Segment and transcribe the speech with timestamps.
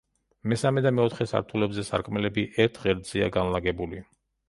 [0.53, 4.07] მესამე და მეოთხე სართულებზე სარკმელები ერთ ღერძზეა განლაგებული.